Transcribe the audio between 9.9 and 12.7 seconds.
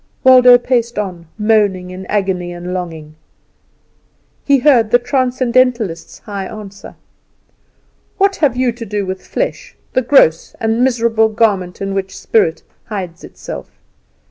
the gross and miserable garment in which spirit